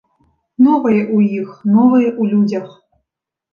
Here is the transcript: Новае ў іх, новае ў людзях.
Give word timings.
Новае 0.67 1.01
ў 1.15 1.43
іх, 1.43 1.49
новае 1.75 2.09
ў 2.21 2.35
людзях. 2.35 2.67